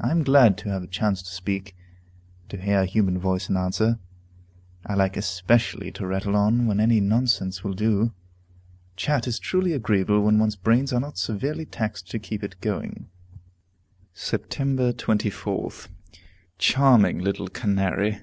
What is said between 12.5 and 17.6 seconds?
going." Sept. 24th. Charming little